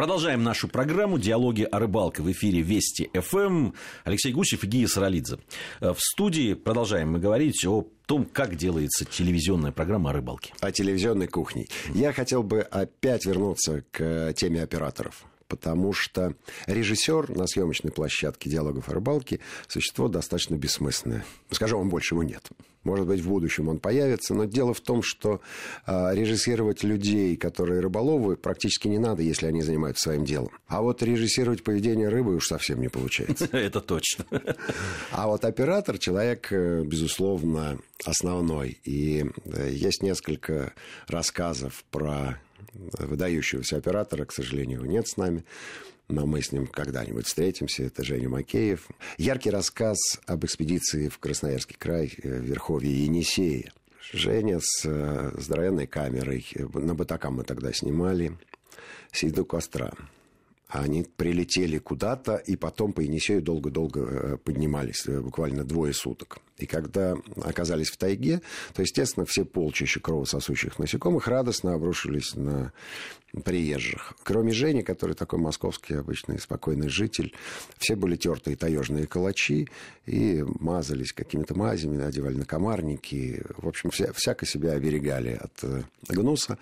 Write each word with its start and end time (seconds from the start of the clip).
Продолжаем 0.00 0.42
нашу 0.42 0.66
программу 0.66 1.18
«Диалоги 1.18 1.62
о 1.62 1.78
рыбалке» 1.78 2.22
в 2.22 2.32
эфире 2.32 2.62
Вести 2.62 3.10
ФМ. 3.12 3.72
Алексей 4.04 4.32
Гусев 4.32 4.64
и 4.64 4.66
Гия 4.66 4.88
Саралидзе. 4.88 5.40
В 5.78 5.98
студии 5.98 6.54
продолжаем 6.54 7.12
мы 7.12 7.18
говорить 7.18 7.66
о 7.66 7.86
том, 8.06 8.24
как 8.24 8.56
делается 8.56 9.04
телевизионная 9.04 9.72
программа 9.72 10.08
о 10.08 10.12
рыбалке. 10.14 10.54
О 10.60 10.72
телевизионной 10.72 11.26
кухне. 11.26 11.66
Я 11.92 12.14
хотел 12.14 12.42
бы 12.42 12.62
опять 12.62 13.26
вернуться 13.26 13.84
к 13.90 14.32
теме 14.32 14.62
операторов 14.62 15.26
потому 15.50 15.92
что 15.92 16.34
режиссер 16.66 17.36
на 17.36 17.46
съемочной 17.46 17.90
площадке 17.90 18.48
диалогов 18.48 18.88
о 18.88 18.94
рыбалке 18.94 19.40
существо 19.68 20.08
достаточно 20.08 20.54
бессмысленное. 20.54 21.24
Скажу 21.50 21.76
вам 21.76 21.90
больше, 21.90 22.14
его 22.14 22.22
нет. 22.22 22.48
Может 22.84 23.06
быть, 23.06 23.20
в 23.20 23.28
будущем 23.28 23.68
он 23.68 23.78
появится, 23.78 24.32
но 24.32 24.46
дело 24.46 24.72
в 24.72 24.80
том, 24.80 25.02
что 25.02 25.42
э, 25.86 26.14
режиссировать 26.14 26.82
людей, 26.82 27.36
которые 27.36 27.80
рыболовы, 27.80 28.36
практически 28.36 28.88
не 28.88 28.98
надо, 28.98 29.22
если 29.22 29.46
они 29.46 29.60
занимаются 29.60 30.04
своим 30.04 30.24
делом. 30.24 30.50
А 30.66 30.80
вот 30.80 31.02
режиссировать 31.02 31.62
поведение 31.62 32.08
рыбы 32.08 32.34
уж 32.36 32.46
совсем 32.46 32.80
не 32.80 32.88
получается. 32.88 33.48
Это 33.52 33.80
точно. 33.80 34.24
А 35.10 35.26
вот 35.26 35.44
оператор 35.44 35.98
человек, 35.98 36.48
э, 36.52 36.82
безусловно, 36.84 37.78
основной. 38.04 38.78
И 38.84 39.26
э, 39.44 39.70
есть 39.72 40.02
несколько 40.02 40.72
рассказов 41.08 41.84
про 41.90 42.38
выдающегося 42.72 43.76
оператора, 43.76 44.24
к 44.24 44.32
сожалению, 44.32 44.84
нет 44.84 45.08
с 45.08 45.16
нами, 45.16 45.44
но 46.08 46.26
мы 46.26 46.42
с 46.42 46.52
ним 46.52 46.66
когда-нибудь 46.66 47.26
встретимся. 47.26 47.84
Это 47.84 48.04
Женя 48.04 48.28
Макеев. 48.28 48.88
Яркий 49.16 49.50
рассказ 49.50 49.98
об 50.26 50.44
экспедиции 50.44 51.08
в 51.08 51.18
Красноярский 51.18 51.76
край 51.78 52.08
в 52.08 52.24
э, 52.24 52.40
Верховье 52.40 53.04
Енисея. 53.04 53.72
Женя 54.12 54.58
с 54.60 54.84
э, 54.84 55.32
здоровенной 55.38 55.86
камерой, 55.86 56.46
на 56.74 56.94
Батакам 56.94 57.34
мы 57.34 57.44
тогда 57.44 57.72
снимали, 57.72 58.36
сидит 59.12 59.38
у 59.38 59.44
Они 60.70 61.02
прилетели 61.02 61.78
куда-то 61.78 62.36
и 62.36 62.54
потом 62.54 62.92
по 62.92 63.00
Енисею 63.00 63.42
долго-долго 63.42 64.00
э, 64.00 64.36
поднимались, 64.36 65.04
буквально 65.06 65.64
двое 65.64 65.92
суток. 65.92 66.38
И 66.58 66.66
когда 66.66 67.16
оказались 67.42 67.90
в 67.90 67.96
тайге, 67.96 68.40
то, 68.74 68.82
естественно, 68.82 69.26
все 69.26 69.44
полчища 69.44 69.98
кровососущих 69.98 70.78
насекомых 70.78 71.26
радостно 71.26 71.74
обрушились 71.74 72.34
на 72.36 72.72
приезжих. 73.44 74.14
Кроме 74.22 74.52
Жени, 74.52 74.82
который 74.82 75.14
такой 75.14 75.38
московский 75.38 75.94
обычный 75.94 76.38
спокойный 76.38 76.88
житель, 76.88 77.34
все 77.78 77.96
были 77.96 78.16
тертые 78.16 78.56
таежные 78.56 79.06
калачи 79.06 79.68
и 80.06 80.44
мазались 80.60 81.12
какими-то 81.12 81.56
мазями, 81.56 82.02
одевали 82.02 82.36
на 82.36 82.44
комарники. 82.44 83.42
В 83.56 83.66
общем, 83.66 83.90
вся, 83.90 84.12
всяко 84.12 84.46
себя 84.46 84.72
оберегали 84.72 85.38
от 85.40 85.52
э, 85.62 85.82
гнуса. 86.08 86.58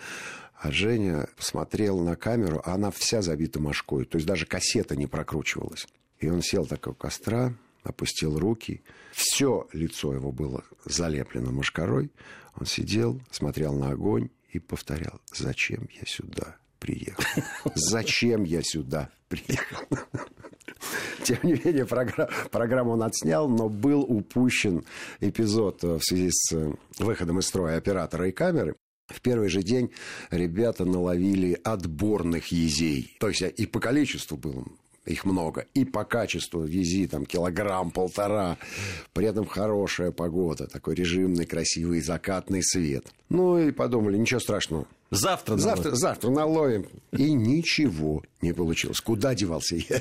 А 0.61 0.73
Женя 0.73 1.28
смотрел 1.39 2.01
на 2.01 2.17
камеру, 2.17 2.61
а 2.64 2.75
она 2.75 2.91
вся 2.91 3.23
забита 3.23 3.61
мошкой. 3.61 4.05
То 4.05 4.17
есть 4.17 4.27
даже 4.27 4.45
кассета 4.45 4.97
не 4.97 5.06
прокручивалась. 5.06 5.87
И 6.19 6.28
он 6.28 6.42
сел 6.42 6.67
так 6.67 6.87
у 6.89 6.95
костра, 6.95 7.55
опустил 7.84 8.39
руки. 8.39 8.83
Все 9.12 9.69
лицо 9.73 10.12
его 10.12 10.33
было 10.33 10.65
залеплено 10.84 11.53
мошкарой. 11.53 12.11
Он 12.56 12.67
сидел, 12.67 13.20
смотрел 13.31 13.73
на 13.75 13.91
огонь 13.91 14.31
и 14.50 14.59
повторял, 14.59 15.20
зачем 15.33 15.89
я 15.92 16.05
сюда 16.06 16.56
приехал? 16.81 17.22
Зачем 17.75 18.43
я 18.43 18.62
сюда 18.62 19.11
приехал? 19.28 19.87
Тем 21.22 21.39
не 21.43 21.53
менее, 21.53 21.87
программ, 21.87 22.28
программу 22.50 22.93
он 22.93 23.03
отснял, 23.03 23.48
но 23.48 23.69
был 23.69 24.00
упущен 24.00 24.84
эпизод 25.20 25.83
в 25.83 26.00
связи 26.00 26.31
с 26.33 26.75
выходом 26.98 27.39
из 27.39 27.47
строя 27.47 27.77
оператора 27.77 28.28
и 28.28 28.33
камеры. 28.33 28.75
В 29.09 29.20
первый 29.23 29.48
же 29.48 29.62
день 29.62 29.91
ребята 30.31 30.84
наловили 30.84 31.59
отборных 31.64 32.48
езей. 32.48 33.17
То 33.19 33.28
есть 33.28 33.42
и 33.42 33.67
по 33.67 33.81
количеству 33.81 34.37
было 34.37 34.65
их 35.09 35.25
много. 35.25 35.67
И 35.75 35.84
по 35.84 36.05
качеству 36.05 36.62
вези 36.62 37.06
там 37.06 37.27
килограмм-полтора. 37.27 38.59
При 39.12 39.27
этом 39.27 39.47
хорошая 39.47 40.12
погода, 40.12 40.67
такой 40.67 40.95
режимный, 40.95 41.47
красивый 41.47 42.00
закатный 42.00 42.62
свет. 42.62 43.06
Ну 43.28 43.59
и 43.59 43.71
подумали, 43.72 44.16
ничего 44.16 44.41
страшного. 44.41 44.87
Завтра 45.10 45.56
наловим. 45.56 45.77
Завтра, 45.77 45.97
завтра 45.97 46.31
наловим. 46.31 46.87
И 47.12 47.33
ничего 47.33 48.22
не 48.43 48.53
получилось. 48.53 49.00
Куда 49.00 49.34
девался 49.34 49.77
я? 49.77 50.00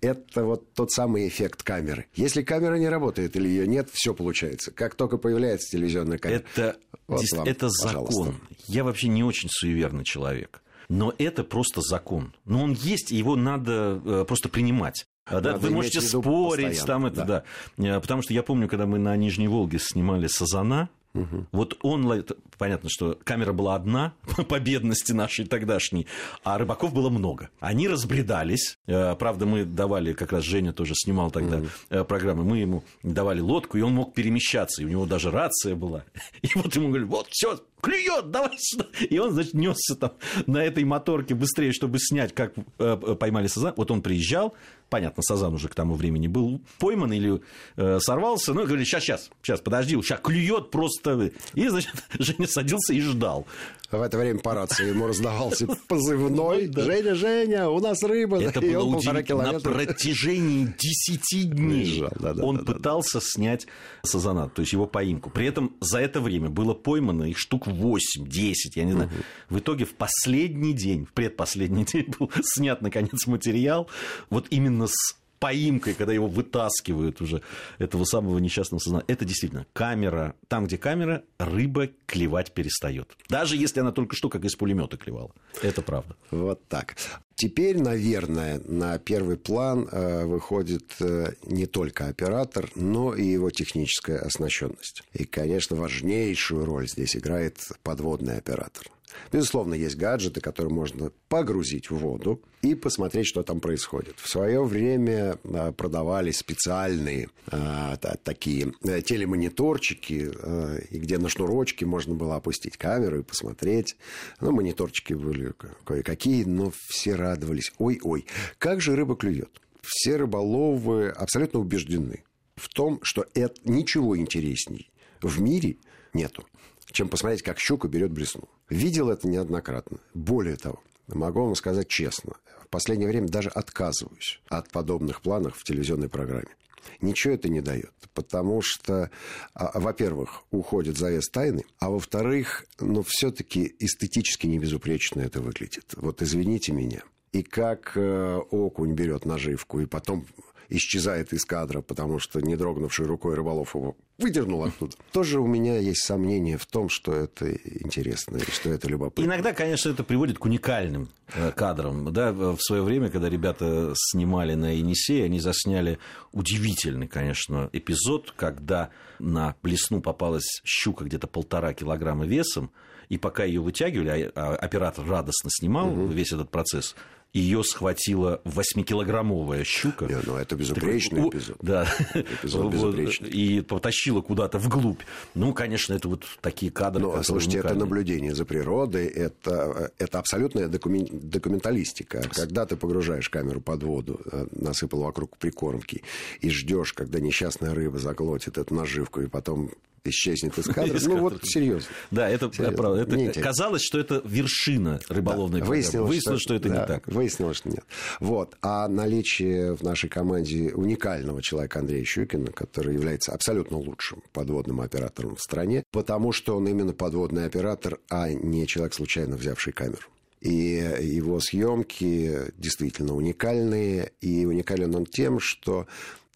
Это 0.00 0.44
вот 0.44 0.72
тот 0.72 0.90
самый 0.90 1.28
эффект 1.28 1.62
камеры. 1.62 2.06
Если 2.14 2.42
камера 2.42 2.76
не 2.76 2.88
работает 2.88 3.36
или 3.36 3.48
ее 3.48 3.66
нет, 3.66 3.90
все 3.92 4.14
получается. 4.14 4.70
Как 4.70 4.94
только 4.94 5.18
появляется 5.18 5.76
телевизионная 5.76 6.18
камера. 6.18 6.44
Это, 6.54 6.76
вот 7.06 7.24
вам, 7.32 7.46
это 7.46 7.68
закон. 7.68 8.36
Я 8.68 8.84
вообще 8.84 9.08
не 9.08 9.22
очень 9.22 9.50
суеверный 9.50 10.04
человек 10.04 10.62
но 10.92 11.14
это 11.16 11.42
просто 11.42 11.80
закон. 11.80 12.34
Но 12.44 12.62
он 12.62 12.72
есть, 12.72 13.12
и 13.12 13.16
его 13.16 13.34
надо 13.34 13.98
э, 14.04 14.24
просто 14.28 14.50
принимать. 14.50 15.06
Да, 15.30 15.56
вы 15.56 15.70
можете 15.70 16.02
спорить, 16.02 16.84
там 16.84 17.06
это, 17.06 17.24
да. 17.24 17.44
да. 17.78 17.96
Э, 17.96 18.00
потому 18.00 18.20
что 18.20 18.34
я 18.34 18.42
помню, 18.42 18.68
когда 18.68 18.84
мы 18.84 18.98
на 18.98 19.16
Нижней 19.16 19.48
Волге 19.48 19.78
снимали 19.78 20.26
Сазана, 20.26 20.90
Угу. 21.14 21.46
Вот 21.52 21.76
он, 21.82 22.24
понятно, 22.62 22.88
что 22.88 23.18
камера 23.24 23.52
была 23.52 23.74
одна 23.74 24.14
по 24.48 24.60
бедности 24.60 25.10
нашей 25.10 25.46
тогдашней, 25.46 26.06
а 26.44 26.58
рыбаков 26.58 26.94
было 26.94 27.10
много. 27.10 27.50
Они 27.58 27.88
разбредались. 27.88 28.78
Э, 28.86 29.16
правда, 29.16 29.46
мы 29.46 29.64
давали, 29.64 30.12
как 30.12 30.30
раз 30.30 30.44
Женя 30.44 30.72
тоже 30.72 30.92
снимал 30.94 31.32
тогда 31.32 31.56
угу. 31.58 32.04
программы, 32.04 32.44
мы 32.44 32.58
ему 32.58 32.84
давали 33.02 33.40
лодку, 33.40 33.78
и 33.78 33.80
он 33.80 33.94
мог 33.94 34.14
перемещаться, 34.14 34.80
и 34.80 34.84
у 34.84 34.88
него 34.88 35.06
даже 35.06 35.32
рация 35.32 35.74
была. 35.74 36.04
И 36.42 36.50
вот 36.54 36.72
ему 36.76 36.86
говорили, 36.88 37.08
вот, 37.08 37.26
все, 37.30 37.58
клюет, 37.82 38.30
давай 38.30 38.56
сюда. 38.56 38.86
И 39.10 39.18
он, 39.18 39.32
значит, 39.32 39.54
несся 39.54 39.96
там 39.96 40.12
на 40.46 40.64
этой 40.64 40.84
моторке 40.84 41.34
быстрее, 41.34 41.72
чтобы 41.72 41.98
снять, 41.98 42.32
как 42.32 42.54
э, 42.78 42.96
поймали 43.18 43.48
сазан. 43.48 43.74
Вот 43.76 43.90
он 43.90 44.02
приезжал, 44.02 44.54
понятно, 44.88 45.22
сазан 45.22 45.52
уже 45.54 45.68
к 45.68 45.74
тому 45.74 45.94
времени 45.94 46.28
был 46.28 46.62
пойман 46.78 47.12
или 47.12 47.42
э, 47.76 47.98
сорвался, 48.00 48.54
ну, 48.54 48.62
и 48.62 48.66
говорили, 48.66 48.84
сейчас, 48.84 49.02
сейчас, 49.02 49.30
сейчас, 49.42 49.60
подожди, 49.60 50.00
сейчас 50.00 50.20
клюет 50.20 50.70
просто. 50.70 51.32
И, 51.54 51.68
значит, 51.68 51.92
Женя 52.18 52.46
садился 52.52 52.92
и 52.92 53.00
ждал. 53.00 53.46
В 53.92 54.00
это 54.00 54.16
время 54.16 54.38
по 54.38 54.54
рации 54.54 54.88
ему 54.88 55.06
раздавался 55.06 55.66
позывной. 55.86 56.72
Женя, 56.74 57.14
Женя, 57.14 57.68
у 57.68 57.78
нас 57.78 58.02
рыба. 58.02 58.42
Это 58.42 58.60
было 58.60 58.84
удивительно. 58.84 59.52
На 59.52 59.60
протяжении 59.60 60.74
10 60.78 61.50
дней 61.50 62.02
он 62.40 62.64
пытался 62.64 63.20
снять 63.20 63.66
сазана, 64.02 64.48
то 64.48 64.62
есть 64.62 64.72
его 64.72 64.86
поимку. 64.86 65.28
При 65.28 65.46
этом 65.46 65.76
за 65.80 65.98
это 65.98 66.22
время 66.22 66.48
было 66.48 66.72
поймано 66.72 67.24
их 67.24 67.38
штук 67.38 67.68
8-10, 67.68 68.54
я 68.76 68.84
не 68.84 68.92
знаю. 68.92 69.10
В 69.50 69.58
итоге 69.58 69.84
в 69.84 69.94
последний 69.94 70.72
день, 70.72 71.04
в 71.04 71.12
предпоследний 71.12 71.84
день 71.92 72.14
был 72.18 72.30
снят, 72.42 72.80
наконец, 72.80 73.26
материал 73.26 73.90
вот 74.30 74.46
именно 74.48 74.86
с 74.86 75.21
поимкой, 75.42 75.94
когда 75.94 76.12
его 76.12 76.28
вытаскивают 76.28 77.20
уже, 77.20 77.42
этого 77.78 78.04
самого 78.04 78.38
несчастного 78.38 78.78
сознания. 78.78 79.04
Это 79.08 79.24
действительно 79.24 79.66
камера. 79.72 80.36
Там, 80.46 80.66
где 80.66 80.78
камера, 80.78 81.24
рыба 81.38 81.88
клевать 82.06 82.52
перестает. 82.52 83.16
Даже 83.28 83.56
если 83.56 83.80
она 83.80 83.90
только 83.90 84.14
что 84.14 84.28
как 84.28 84.44
из 84.44 84.54
пулемета 84.54 84.96
клевала. 84.96 85.32
Это 85.60 85.82
правда. 85.82 86.14
Вот 86.30 86.64
так. 86.68 86.94
Теперь, 87.34 87.80
наверное, 87.80 88.60
на 88.64 88.96
первый 88.98 89.36
план 89.36 89.88
э, 89.90 90.26
выходит 90.26 90.94
э, 91.00 91.32
не 91.44 91.66
только 91.66 92.06
оператор, 92.06 92.70
но 92.76 93.12
и 93.16 93.24
его 93.24 93.50
техническая 93.50 94.20
оснащенность. 94.20 95.02
И, 95.12 95.24
конечно, 95.24 95.74
важнейшую 95.74 96.64
роль 96.64 96.88
здесь 96.88 97.16
играет 97.16 97.58
подводный 97.82 98.36
оператор. 98.36 98.84
Безусловно, 99.30 99.74
есть 99.74 99.96
гаджеты, 99.96 100.40
которые 100.40 100.72
можно 100.72 101.10
погрузить 101.28 101.90
в 101.90 101.96
воду 101.96 102.40
и 102.62 102.74
посмотреть, 102.74 103.26
что 103.26 103.42
там 103.42 103.60
происходит. 103.60 104.14
В 104.18 104.28
свое 104.28 104.62
время 104.64 105.38
а, 105.44 105.72
продавались 105.72 106.38
специальные 106.38 107.28
а, 107.46 107.96
такие 107.96 108.72
э, 108.84 109.02
телемониторчики, 109.02 110.30
а, 110.34 110.78
где 110.90 111.18
на 111.18 111.28
шнурочке 111.28 111.86
можно 111.86 112.14
было 112.14 112.36
опустить 112.36 112.76
камеру 112.76 113.20
и 113.20 113.22
посмотреть. 113.22 113.96
Ну, 114.40 114.52
мониторчики 114.52 115.14
были 115.14 115.52
кое-какие, 115.84 116.44
но 116.44 116.72
все 116.88 117.14
радовались. 117.14 117.72
Ой-ой, 117.78 118.26
как 118.58 118.80
же 118.80 118.94
рыба 118.94 119.16
клюет? 119.16 119.60
Все 119.82 120.16
рыболовы 120.16 121.08
абсолютно 121.08 121.58
убеждены 121.58 122.22
в 122.54 122.68
том, 122.68 123.00
что 123.02 123.26
это 123.34 123.60
ничего 123.64 124.16
интересней 124.16 124.90
в 125.20 125.40
мире 125.40 125.76
нету 126.12 126.46
чем 126.92 127.08
посмотреть, 127.08 127.42
как 127.42 127.58
щука 127.58 127.88
берет 127.88 128.12
блесну. 128.12 128.48
Видел 128.68 129.10
это 129.10 129.28
неоднократно. 129.28 129.98
Более 130.14 130.56
того, 130.56 130.82
могу 131.08 131.44
вам 131.44 131.54
сказать 131.54 131.88
честно, 131.88 132.34
в 132.64 132.68
последнее 132.68 133.08
время 133.08 133.28
даже 133.28 133.48
отказываюсь 133.48 134.40
от 134.48 134.70
подобных 134.70 135.20
планов 135.22 135.56
в 135.56 135.64
телевизионной 135.64 136.08
программе. 136.08 136.54
Ничего 137.00 137.34
это 137.34 137.48
не 137.48 137.60
дает, 137.60 137.92
потому 138.12 138.60
что, 138.62 139.10
а, 139.54 139.78
во-первых, 139.78 140.42
уходит 140.50 140.98
завес 140.98 141.28
тайны, 141.28 141.64
а 141.78 141.90
во-вторых, 141.90 142.64
ну, 142.80 143.04
все-таки 143.06 143.74
эстетически 143.78 144.46
не 144.46 144.58
безупречно 144.58 145.20
это 145.20 145.40
выглядит. 145.40 145.94
Вот 145.96 146.22
извините 146.22 146.72
меня. 146.72 147.02
И 147.32 147.42
как 147.42 147.92
э, 147.96 148.40
окунь 148.50 148.94
берет 148.94 149.24
наживку, 149.24 149.80
и 149.80 149.86
потом 149.86 150.26
исчезает 150.72 151.32
из 151.32 151.44
кадра, 151.44 151.82
потому 151.82 152.18
что 152.18 152.40
не 152.40 152.56
дрогнувший 152.56 153.06
рукой 153.06 153.34
рыболов 153.34 153.74
его 153.74 153.96
выдернул 154.18 154.64
оттуда. 154.64 154.96
Тоже 155.12 155.40
у 155.40 155.46
меня 155.46 155.78
есть 155.78 156.04
сомнение 156.04 156.56
в 156.56 156.66
том, 156.66 156.88
что 156.88 157.12
это 157.12 157.52
интересно 157.52 158.38
и 158.38 158.50
что 158.50 158.70
это 158.70 158.88
любопытно. 158.88 159.28
Иногда, 159.28 159.52
конечно, 159.52 159.90
это 159.90 160.04
приводит 160.04 160.38
к 160.38 160.44
уникальным 160.44 161.08
э, 161.34 161.52
кадрам. 161.52 162.12
Да, 162.12 162.32
в 162.32 162.58
свое 162.60 162.82
время, 162.82 163.10
когда 163.10 163.28
ребята 163.28 163.92
снимали 163.96 164.54
на 164.54 164.72
Енисее, 164.72 165.24
они 165.24 165.40
засняли 165.40 165.98
удивительный, 166.32 167.08
конечно, 167.08 167.68
эпизод, 167.72 168.32
когда 168.36 168.90
на 169.18 169.54
блесну 169.62 170.00
попалась 170.00 170.60
щука 170.64 171.04
где-то 171.04 171.26
полтора 171.26 171.74
килограмма 171.74 172.24
весом, 172.24 172.70
и 173.08 173.18
пока 173.18 173.44
ее 173.44 173.60
вытягивали, 173.60 174.32
а, 174.34 174.54
а 174.54 174.56
оператор 174.56 175.06
радостно 175.06 175.50
снимал 175.50 175.88
угу. 175.88 176.06
весь 176.06 176.32
этот 176.32 176.50
процесс, 176.50 176.94
ее 177.32 177.64
схватила 177.64 178.40
восьмикилограммовая 178.44 179.64
щука. 179.64 180.04
Не, 180.04 180.18
ну, 180.24 180.36
это 180.36 180.54
безупречный 180.54 181.22
так, 181.22 181.34
эпизод. 181.34 181.56
Да. 181.62 181.88
Эпизод 182.14 182.72
безупречный. 182.72 183.30
И 183.30 183.60
потащила 183.62 184.20
куда-то 184.20 184.58
вглубь. 184.58 185.00
Ну, 185.34 185.54
конечно, 185.54 185.94
это 185.94 186.08
вот 186.08 186.24
такие 186.40 186.70
кадры. 186.70 187.02
Ну, 187.02 187.22
слушайте, 187.22 187.58
уникальные. 187.58 187.76
это 187.76 187.84
наблюдение 187.84 188.34
за 188.34 188.44
природой, 188.44 189.06
это, 189.06 189.92
это 189.98 190.18
абсолютная 190.18 190.68
документалистика. 190.68 192.22
Когда 192.34 192.66
ты 192.66 192.76
погружаешь 192.76 193.30
камеру 193.30 193.60
под 193.60 193.82
воду, 193.82 194.20
э, 194.30 194.46
насыпал 194.52 195.02
вокруг 195.02 195.36
прикормки, 195.38 196.02
и 196.40 196.50
ждешь, 196.50 196.92
когда 196.92 197.18
несчастная 197.18 197.74
рыба 197.74 197.98
заглотит 197.98 198.58
эту 198.58 198.74
наживку, 198.74 199.22
и 199.22 199.26
потом 199.26 199.70
исчезнет 200.04 200.58
из 200.58 200.66
кадра. 200.66 200.98
ну, 201.02 201.18
вот 201.18 201.40
серьезно. 201.44 201.88
Да, 202.10 202.28
это 202.28 202.48
правда. 202.48 203.02
Это, 203.02 203.40
казалось, 203.40 203.82
что 203.82 203.98
это 203.98 204.20
вершина 204.24 205.00
рыболовной 205.08 205.60
да, 205.60 205.66
выяснилось, 205.66 206.08
выяснилось, 206.08 206.40
что, 206.40 206.48
что 206.48 206.54
это 206.54 206.68
да, 206.68 206.80
не 206.80 206.86
так. 206.86 207.06
Выяснилось, 207.22 207.58
что 207.58 207.68
нет. 207.68 207.84
Вот. 208.18 208.56
А 208.62 208.88
наличие 208.88 209.76
в 209.76 209.82
нашей 209.82 210.10
команде 210.10 210.72
уникального 210.74 211.40
человека 211.40 211.78
Андрея 211.78 212.04
Щукина, 212.04 212.50
который 212.50 212.94
является 212.94 213.30
абсолютно 213.30 213.78
лучшим 213.78 214.24
подводным 214.32 214.80
оператором 214.80 215.36
в 215.36 215.40
стране, 215.40 215.84
потому 215.92 216.32
что 216.32 216.56
он 216.56 216.66
именно 216.66 216.92
подводный 216.92 217.46
оператор, 217.46 218.00
а 218.10 218.28
не 218.32 218.66
человек, 218.66 218.94
случайно 218.94 219.36
взявший 219.36 219.72
камеру. 219.72 220.02
И 220.40 220.84
его 221.00 221.38
съемки 221.38 222.52
действительно 222.58 223.14
уникальные. 223.14 224.10
И 224.20 224.44
уникален 224.44 224.92
он 224.96 225.06
тем, 225.06 225.38
что 225.38 225.86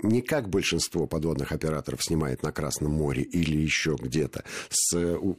не 0.03 0.21
как 0.21 0.49
большинство 0.49 1.07
подводных 1.07 1.53
операторов 1.53 2.03
снимает 2.03 2.43
на 2.43 2.53
Красном 2.53 2.93
море 2.93 3.23
или 3.23 3.57
еще 3.57 3.97
где-то 3.99 4.45
с 4.69 4.97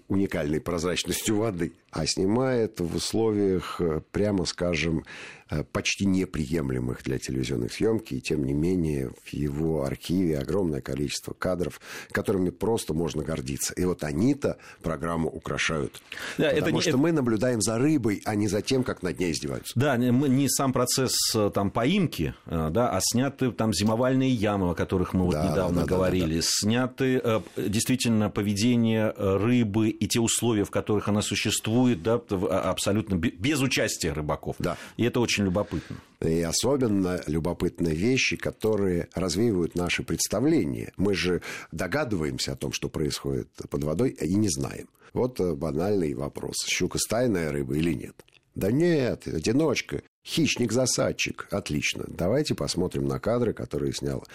уникальной 0.08 0.60
прозрачностью 0.60 1.38
воды, 1.38 1.74
а 1.92 2.06
снимает 2.06 2.80
в 2.80 2.96
условиях, 2.96 3.80
э, 3.80 4.02
прямо 4.12 4.46
скажем, 4.46 5.06
э, 5.50 5.64
почти 5.64 6.06
неприемлемых 6.06 7.04
для 7.04 7.18
телевизионной 7.18 7.70
съемки, 7.70 8.16
и 8.16 8.22
тем 8.22 8.44
не 8.46 8.54
менее 8.54 9.12
в 9.24 9.34
его 9.34 9.84
архиве 9.84 10.38
огромное 10.38 10.82
количество 10.82 11.34
кадров, 11.34 11.80
которыми 12.12 12.50
просто 12.50 12.94
можно 12.94 13.24
гордиться. 13.24 13.74
И 13.76 13.86
вот 13.86 14.04
они-то 14.04 14.58
программу 14.82 15.30
украшают. 15.30 16.02
Да, 16.38 16.50
потому 16.50 16.58
это 16.58 16.72
не, 16.72 16.82
что 16.82 16.90
это... 16.90 16.98
мы 16.98 17.12
наблюдаем 17.12 17.62
за 17.62 17.78
рыбой, 17.78 18.22
а 18.26 18.36
не 18.36 18.48
за 18.48 18.62
тем, 18.62 18.84
как 18.84 19.02
над 19.04 19.20
ней 19.20 19.32
издеваются. 19.32 19.80
Да, 19.80 19.98
не 19.98 20.50
сам 20.50 20.74
процесс 20.74 21.16
э, 21.34 21.50
там 21.54 21.72
поимки, 21.72 22.34
да, 22.46 22.90
а 22.90 23.00
сняты 23.02 23.52
там 23.52 23.74
зимовальные 23.74 24.32
ямы, 24.48 24.72
о 24.72 24.74
которых 24.74 25.14
мы 25.14 25.26
вот 25.26 25.34
да, 25.34 25.50
недавно 25.50 25.82
да, 25.82 25.88
говорили, 25.88 26.22
да, 26.22 26.28
да, 26.28 26.36
да. 26.36 26.42
сняты 26.42 27.22
действительно 27.58 28.30
поведение 28.30 29.14
рыбы 29.18 29.90
и 29.90 30.08
те 30.08 30.20
условия, 30.20 30.64
в 30.64 30.72
которых 30.72 31.08
она 31.08 31.22
существует, 31.22 31.48
существует 31.48 32.04
да, 32.04 32.22
а, 32.32 32.70
абсолютно 32.72 33.16
без 33.16 33.62
участия 33.62 34.12
рыбаков. 34.12 34.56
Да. 34.60 34.78
И 34.98 35.04
это 35.04 35.20
очень 35.20 35.46
любопытно. 35.46 35.98
И 36.22 36.42
особенно 36.42 37.22
любопытны 37.28 37.90
вещи, 37.90 38.36
которые 38.38 39.08
развеивают 39.14 39.76
наши 39.76 40.04
представления. 40.04 40.94
Мы 40.98 41.14
же 41.14 41.42
догадываемся 41.72 42.54
о 42.54 42.56
том, 42.56 42.72
что 42.72 42.90
происходит 42.90 43.50
под 43.70 43.84
водой, 43.84 44.10
и 44.10 44.36
не 44.36 44.50
знаем. 44.50 44.88
Вот 45.14 45.40
э, 45.40 45.54
банальный 45.54 46.14
вопрос. 46.14 46.56
Щука 46.68 46.98
стайная 46.98 47.52
рыба 47.52 47.76
или 47.76 47.94
нет? 47.94 48.16
Да 48.56 48.72
нет, 48.72 49.28
одиночка. 49.28 50.02
Хищник-засадчик. 50.28 51.48
Отлично. 51.52 52.04
Давайте 52.08 52.54
посмотрим 52.54 53.08
на 53.08 53.18
кадры, 53.20 53.54
которые 53.54 53.94
снял 53.94 54.26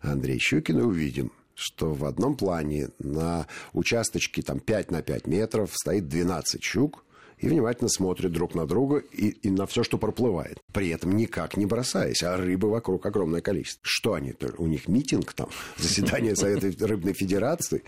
Андрей 0.00 0.38
Щукин, 0.38 0.78
и 0.78 0.82
увидим, 0.82 1.32
что 1.54 1.92
в 1.92 2.04
одном 2.04 2.36
плане 2.36 2.90
на 3.00 3.48
участочке 3.72 4.42
там 4.42 4.60
5 4.60 4.92
на 4.92 5.02
5 5.02 5.26
метров 5.26 5.70
стоит 5.74 6.06
12 6.06 6.62
щук, 6.62 7.04
и 7.42 7.48
внимательно 7.48 7.88
смотрят 7.88 8.32
друг 8.32 8.54
на 8.54 8.66
друга 8.66 8.98
и, 8.98 9.28
и 9.28 9.50
на 9.50 9.66
все, 9.66 9.82
что 9.82 9.98
проплывает. 9.98 10.58
При 10.72 10.88
этом 10.90 11.16
никак 11.16 11.56
не 11.56 11.66
бросаясь, 11.66 12.22
а 12.22 12.36
рыбы 12.36 12.70
вокруг 12.70 13.04
огромное 13.04 13.40
количество. 13.40 13.82
Что 13.82 14.14
они? 14.14 14.32
У 14.58 14.66
них 14.66 14.88
митинг 14.88 15.32
там, 15.32 15.48
заседание 15.76 16.36
Совета 16.36 16.86
Рыбной 16.86 17.12
Федерации. 17.12 17.82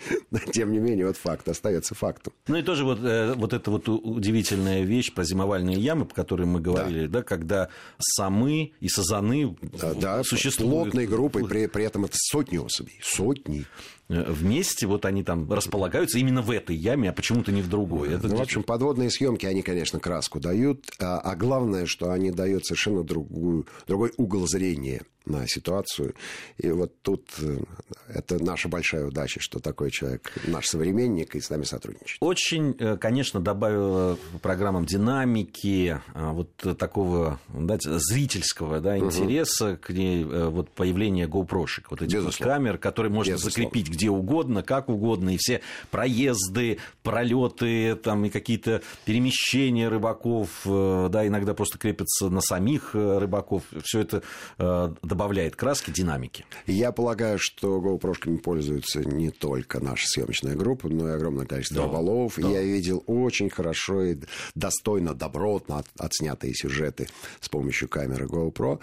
Тем 0.53 0.73
не 0.73 0.79
менее, 0.79 1.07
вот 1.07 1.17
факт 1.17 1.49
остается 1.49 1.95
фактом. 1.95 2.33
Ну 2.49 2.57
и 2.57 2.63
тоже 2.63 2.85
вот, 2.85 2.99
э, 3.03 3.35
вот 3.35 3.53
эта 3.53 3.71
вот 3.71 3.89
удивительная 3.89 4.83
вещь 4.83 5.15
про 5.15 5.25
зимовальные 5.25 5.79
ямы, 5.79 6.05
по 6.05 6.15
которой 6.15 6.47
мы 6.47 6.61
говорили, 6.61 7.07
да, 7.07 7.21
да 7.21 7.23
когда 7.23 7.69
самы 7.99 8.73
и 8.81 8.89
сазаны 8.89 9.57
да, 10.01 10.25
существуют. 10.25 10.73
плотной 10.73 11.07
группой, 11.07 11.47
при, 11.47 11.67
при 11.67 11.85
этом 11.85 12.05
это 12.05 12.15
сотни 12.17 12.59
особей. 12.59 12.99
Сотни. 13.03 13.67
Э, 14.09 14.31
вместе, 14.31 14.87
вот 14.87 15.07
они 15.07 15.23
там 15.23 15.51
располагаются 15.51 16.19
именно 16.19 16.43
в 16.43 16.51
этой 16.51 16.77
яме, 16.77 17.11
а 17.11 17.13
почему-то 17.13 17.53
не 17.53 17.63
в 17.63 17.69
другой. 17.69 18.13
Это 18.13 18.29
ну, 18.29 18.37
в 18.37 18.43
общем, 18.43 18.63
подводные 18.63 19.11
съемки, 19.11 19.47
они, 19.47 19.63
конечно, 19.63 19.99
краску 19.99 20.41
дают, 20.41 20.85
а, 21.01 21.19
а 21.21 21.35
главное, 21.37 21.87
что 21.87 22.11
они 22.11 22.31
дают 22.31 22.67
совершенно 22.67 23.03
другую, 23.03 23.67
другой 23.87 24.13
угол 24.19 24.47
зрения 24.47 25.03
на 25.27 25.47
ситуацию. 25.49 26.15
И 26.59 26.71
вот 26.71 27.01
тут 27.01 27.31
э, 27.41 27.59
это 28.09 28.43
наша 28.43 28.69
большая 28.69 29.07
удача, 29.07 29.41
что 29.41 29.59
такой 29.59 29.91
человек 29.91 30.33
наш 30.47 30.67
современник 30.67 31.35
и 31.35 31.41
с 31.41 31.49
нами 31.49 31.65
сотрудничает. 31.65 32.19
Очень, 32.21 32.77
э, 32.79 32.97
конечно, 32.99 33.41
добавила 33.41 34.19
программам 34.43 34.85
динамики, 34.85 35.99
а, 36.13 36.33
вот 36.33 36.51
такого 36.79 37.41
да, 37.49 37.79
зрительского 37.81 38.81
да, 38.81 38.99
интереса 38.99 39.73
угу. 39.73 39.79
к 39.79 39.91
ней 39.91 40.25
вот 40.25 40.71
появление 40.71 41.27
GoPro-шек, 41.27 41.91
вот 41.91 42.03
этих 42.03 42.23
вот 42.23 42.37
камер, 42.37 42.77
которые 42.79 43.11
можно 43.11 43.33
Безусловно. 43.33 43.71
закрепить 43.71 43.91
где 43.91 44.11
угодно, 44.11 44.63
как 44.63 44.91
угодно, 44.91 45.31
и 45.31 45.37
все 45.39 45.63
проезды, 45.91 46.79
пролеты, 47.03 47.97
там 47.97 48.27
и 48.27 48.31
какие-то 48.31 48.83
перемещения 49.07 49.89
рыбаков, 49.89 50.51
э, 50.67 51.09
да, 51.11 51.27
иногда 51.27 51.55
просто 51.55 51.79
крепятся 51.79 52.29
на 52.29 52.43
самих 52.43 52.95
рыбаков, 52.95 53.63
все 53.83 54.01
это 54.01 54.23
добавляет 55.15 55.55
краски, 55.55 55.93
динамики. 55.93 56.45
Я 56.67 56.91
полагаю, 56.91 57.39
что 57.41 57.79
GoPro 57.79 58.39
пользуются 58.39 59.01
не 59.05 59.31
только 59.31 59.79
наша 59.79 60.09
съемочная 60.09 60.57
группа, 60.57 60.89
но 60.89 61.09
и 61.09 61.13
огромное 61.13 61.47
количество 61.47 61.83
да, 61.83 61.87
рыболовов. 61.87 62.35
Да. 62.37 62.49
Я 62.49 62.63
видел 62.63 63.05
очень 63.07 63.49
хорошо 63.49 64.03
и 64.03 64.17
достойно, 64.57 65.15
добротно 65.15 65.79
от, 65.79 65.87
отснятые 65.99 66.53
сюжеты 66.55 67.09
с 67.39 67.49
помощью 67.49 67.89
камеры 67.89 68.27
GoPro. 68.27 68.81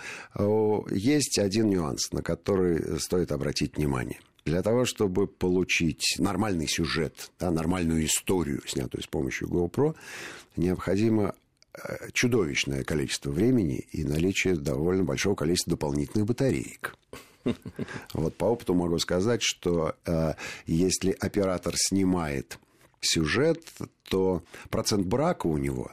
Есть 0.89 1.37
один 1.37 1.69
нюанс, 1.69 2.13
на 2.13 2.21
который 2.21 2.97
стоит 3.01 3.33
обратить 3.33 3.75
внимание. 3.75 4.21
Для 4.45 4.63
того, 4.63 4.85
чтобы 4.85 5.27
получить 5.27 6.15
нормальный 6.17 6.67
сюжет, 6.67 7.29
да, 7.39 7.51
нормальную 7.51 8.05
историю, 8.05 8.61
снятую 8.65 9.03
с 9.03 9.07
помощью 9.07 9.49
GoPro, 9.49 9.95
необходимо 10.55 11.35
чудовищное 12.13 12.83
количество 12.83 13.31
времени 13.31 13.85
и 13.91 14.03
наличие 14.03 14.55
довольно 14.55 15.03
большого 15.03 15.35
количества 15.35 15.71
дополнительных 15.71 16.25
батареек. 16.25 16.95
Вот 18.13 18.35
по 18.35 18.45
опыту 18.45 18.75
могу 18.75 18.99
сказать, 18.99 19.41
что 19.41 19.95
э, 20.05 20.33
если 20.67 21.15
оператор 21.19 21.73
снимает 21.75 22.59
сюжет, 22.99 23.63
то 24.09 24.43
процент 24.69 25.07
брака 25.07 25.47
у 25.47 25.57
него 25.57 25.91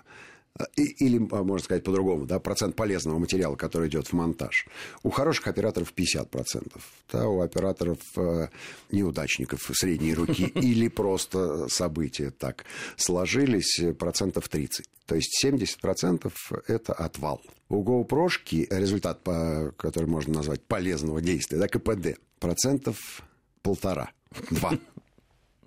или, 0.76 1.18
а, 1.32 1.44
можно 1.44 1.64
сказать 1.64 1.84
по-другому, 1.84 2.26
да, 2.26 2.40
процент 2.40 2.74
полезного 2.74 3.18
материала, 3.18 3.56
который 3.56 3.88
идет 3.88 4.08
в 4.08 4.12
монтаж. 4.12 4.66
У 5.02 5.10
хороших 5.10 5.46
операторов 5.46 5.92
50%, 5.94 6.80
да, 7.12 7.28
у 7.28 7.40
операторов 7.40 7.98
э, 8.16 8.48
неудачников 8.90 9.70
средней 9.72 10.14
руки 10.14 10.44
или 10.54 10.88
просто 10.88 11.68
события 11.68 12.30
так 12.30 12.64
сложились 12.96 13.80
процентов 13.98 14.48
30. 14.48 14.86
То 15.06 15.14
есть 15.14 15.44
70% 15.44 16.32
это 16.66 16.92
отвал. 16.92 17.40
У 17.68 17.82
GoPro 17.82 18.28
результат, 18.70 19.22
по, 19.22 19.72
который 19.76 20.06
можно 20.06 20.34
назвать 20.34 20.62
полезного 20.62 21.20
действия, 21.20 21.58
да, 21.58 21.68
КПД, 21.68 22.18
процентов 22.40 23.22
полтора, 23.62 24.10
два, 24.50 24.78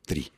три 0.05 0.31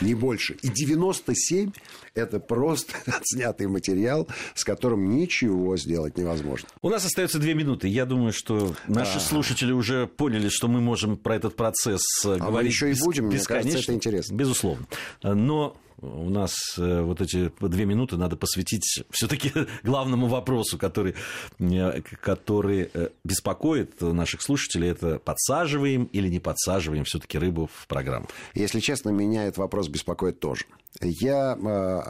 не 0.00 0.14
больше. 0.14 0.56
И 0.62 0.68
97– 0.68 1.72
это 2.14 2.40
просто 2.40 2.94
отснятый 3.06 3.66
материал, 3.66 4.28
с 4.54 4.64
которым 4.64 5.16
ничего 5.16 5.76
сделать 5.76 6.16
невозможно. 6.16 6.68
У 6.82 6.90
нас 6.90 7.04
остается 7.04 7.38
две 7.38 7.54
минуты. 7.54 7.88
Я 7.88 8.06
думаю, 8.06 8.32
что 8.32 8.74
наши 8.86 9.18
а... 9.18 9.20
слушатели 9.20 9.72
уже 9.72 10.06
поняли, 10.06 10.48
что 10.48 10.68
мы 10.68 10.80
можем 10.80 11.16
про 11.16 11.36
этот 11.36 11.56
процесс 11.56 12.02
а 12.24 12.38
говорить 12.38 12.72
еще 12.72 12.92
и 12.92 12.98
будем, 13.00 13.26
мне 13.26 13.38
кажется, 13.38 13.78
это 13.78 13.94
интересно. 13.94 14.34
Безусловно. 14.34 14.86
Но 15.22 15.76
у 16.04 16.30
нас 16.30 16.54
э, 16.76 17.00
вот 17.02 17.20
эти 17.20 17.52
две 17.60 17.84
минуты 17.84 18.16
надо 18.16 18.36
посвятить 18.36 19.04
все-таки 19.10 19.52
главному 19.82 20.26
вопросу, 20.26 20.78
который, 20.78 21.14
э, 21.58 22.00
который 22.20 22.90
э, 22.92 23.08
беспокоит 23.24 24.00
наших 24.00 24.42
слушателей. 24.42 24.90
Это 24.90 25.18
подсаживаем 25.18 26.04
или 26.12 26.28
не 26.28 26.40
подсаживаем 26.40 27.04
все-таки 27.04 27.38
рыбу 27.38 27.68
в 27.72 27.86
программу? 27.86 28.26
Если 28.54 28.80
честно, 28.80 29.10
меня 29.10 29.44
этот 29.44 29.58
вопрос 29.58 29.88
беспокоит 29.88 30.40
тоже. 30.40 30.66
Я 31.00 31.58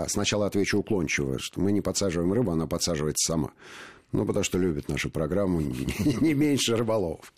сначала 0.09 0.47
отвечу 0.47 0.79
уклончиво, 0.79 1.39
что 1.39 1.61
мы 1.61 1.73
не 1.73 1.81
подсаживаем 1.81 2.33
рыбу, 2.33 2.51
она 2.51 2.67
подсаживается 2.67 3.33
сама. 3.33 3.51
Ну, 4.13 4.27
потому 4.27 4.45
что 4.45 4.59
любит 4.59 4.89
нашу 4.89 5.11
программу 5.11 5.61
не 5.61 6.35
меньше 6.35 6.77
рыболовов. 6.77 7.33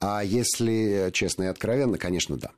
А 0.00 0.22
если 0.22 1.10
честно 1.12 1.44
и 1.44 1.46
откровенно, 1.46 1.96
конечно, 1.96 2.36
да. 2.36 2.50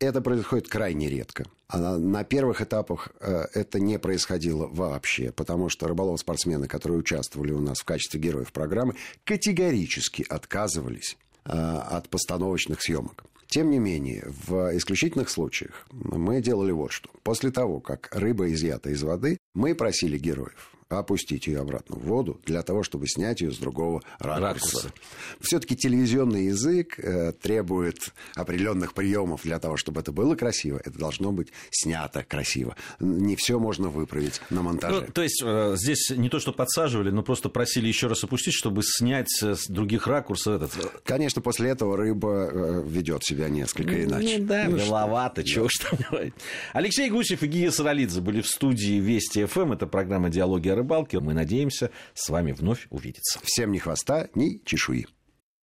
Это 0.00 0.20
происходит 0.20 0.68
крайне 0.68 1.08
редко. 1.08 1.44
На 1.72 2.22
первых 2.22 2.62
этапах 2.62 3.08
э, 3.20 3.46
это 3.52 3.80
не 3.80 3.98
происходило 3.98 4.68
вообще, 4.68 5.32
потому 5.32 5.68
что 5.68 5.88
рыболов-спортсмены, 5.88 6.68
которые 6.68 7.00
участвовали 7.00 7.50
у 7.50 7.60
нас 7.60 7.78
в 7.80 7.84
качестве 7.84 8.20
героев 8.20 8.52
программы, 8.52 8.94
категорически 9.24 10.24
отказывались 10.28 11.16
э, 11.44 11.50
от 11.50 12.08
постановочных 12.08 12.80
съемок. 12.80 13.24
Тем 13.48 13.70
не 13.70 13.78
менее, 13.78 14.28
в 14.46 14.76
исключительных 14.76 15.30
случаях 15.30 15.86
мы 15.90 16.40
делали 16.40 16.70
вот 16.70 16.92
что. 16.92 17.10
После 17.24 17.50
того, 17.50 17.80
как 17.80 18.08
рыба 18.12 18.52
изъята 18.52 18.90
из 18.90 19.02
воды, 19.02 19.38
мы 19.54 19.74
просили 19.74 20.16
героев 20.16 20.77
опустить 20.88 21.46
ее 21.46 21.60
обратно 21.60 21.96
в 21.96 22.04
воду 22.04 22.40
для 22.46 22.62
того, 22.62 22.82
чтобы 22.82 23.06
снять 23.06 23.40
ее 23.40 23.52
с 23.52 23.58
другого 23.58 24.02
ракурса. 24.18 24.90
Все-таки 25.40 25.76
телевизионный 25.76 26.46
язык 26.46 26.98
э, 26.98 27.32
требует 27.32 28.12
определенных 28.34 28.94
приемов 28.94 29.42
для 29.42 29.58
того, 29.58 29.76
чтобы 29.76 30.00
это 30.00 30.12
было 30.12 30.34
красиво. 30.34 30.80
Это 30.82 30.98
должно 30.98 31.32
быть 31.32 31.52
снято 31.70 32.24
красиво. 32.24 32.74
Не 33.00 33.36
все 33.36 33.58
можно 33.58 33.90
выправить 33.90 34.40
на 34.50 34.62
монтаже. 34.62 35.02
Ну, 35.06 35.12
то 35.12 35.22
есть 35.22 35.42
э, 35.44 35.74
здесь 35.76 36.10
не 36.10 36.30
то, 36.30 36.38
что 36.38 36.52
подсаживали, 36.52 37.10
но 37.10 37.22
просто 37.22 37.50
просили 37.50 37.86
еще 37.86 38.06
раз 38.06 38.24
опустить, 38.24 38.54
чтобы 38.54 38.82
снять 38.82 39.30
с 39.42 39.66
других 39.68 40.06
ракурсов 40.06 40.62
этот. 40.62 41.02
Конечно, 41.04 41.42
после 41.42 41.70
этого 41.70 41.96
рыба 41.96 42.48
э, 42.50 42.82
ведет 42.86 43.24
себя 43.24 43.48
несколько 43.48 43.92
ну, 43.92 44.04
иначе. 44.04 44.38
Ну, 44.38 44.46
да, 44.46 44.64
ну, 44.68 44.76
миловато, 44.76 45.44
чего 45.44 45.66
уж 45.66 45.74
там 45.74 45.98
Алексей 46.72 47.10
Гусев 47.10 47.42
и 47.42 47.46
Гия 47.46 47.70
Саралидзе 47.70 48.20
были 48.22 48.40
в 48.40 48.46
студии 48.46 49.00
Вести 49.00 49.44
ФМ. 49.44 49.72
Это 49.72 49.86
программа 49.86 50.30
«Диалоги 50.30 50.77
о 50.78 50.82
рыбалке. 50.82 51.20
Мы 51.20 51.34
надеемся 51.34 51.90
с 52.14 52.28
вами 52.28 52.52
вновь 52.52 52.86
увидеться. 52.90 53.40
Всем 53.42 53.72
ни 53.72 53.78
хвоста, 53.78 54.28
ни 54.34 54.62
чешуи. 54.64 55.06